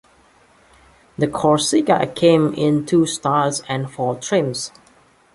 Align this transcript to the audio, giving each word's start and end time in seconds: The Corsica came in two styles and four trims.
The 1.19 1.27
Corsica 1.27 2.11
came 2.15 2.55
in 2.55 2.87
two 2.87 3.05
styles 3.05 3.61
and 3.69 3.87
four 3.87 4.15
trims. 4.15 4.71